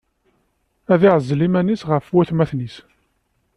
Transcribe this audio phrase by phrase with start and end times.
[0.93, 2.75] Ad iɛzel iman-is ɣef watmaten-is.